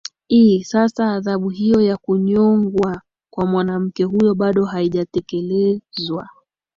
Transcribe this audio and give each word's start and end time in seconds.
i 0.29 0.63
sasa 0.63 1.11
adhabu 1.13 1.49
hiyo 1.49 1.81
ya 1.81 1.97
kunyongwa 1.97 3.01
kwa 3.33 3.45
mwanamke 3.45 4.03
huyo 4.03 4.35
bado 4.35 4.65
haijatekelezwa 4.65 6.29